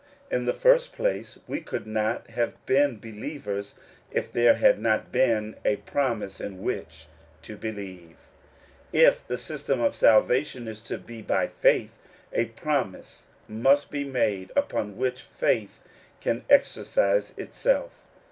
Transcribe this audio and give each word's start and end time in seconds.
In 0.31 0.45
the 0.45 0.51
first 0.51 0.93
place, 0.93 1.37
we 1.47 1.61
could 1.61 1.85
not 1.85 2.31
have 2.31 2.55
been 2.65 2.97
believers 2.97 3.75
if 4.11 4.31
there 4.31 4.55
had 4.55 4.79
not 4.81 5.11
been 5.11 5.55
a 5.63 5.75
promise 5.75 6.41
in 6.41 6.63
which 6.63 7.05
to 7.43 7.55
believe. 7.55 8.15
If 8.91 9.27
the 9.27 9.37
system 9.37 9.79
of 9.79 9.93
salvation 9.93 10.67
is 10.67 10.79
to 10.89 10.97
be 10.97 11.21
by 11.21 11.45
faith, 11.45 11.99
a 12.33 12.45
promise 12.45 13.25
must 13.47 13.91
be 13.91 14.03
made 14.03 14.51
upon 14.55 14.97
which 14.97 15.21
faith 15.21 15.83
can 16.19 16.45
exercise 16.49 17.35
itself. 17.37 18.03